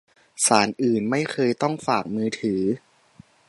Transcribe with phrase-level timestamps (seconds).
[0.45, 2.61] ศาลอื่นไม่เคยต้องฝากมือถือ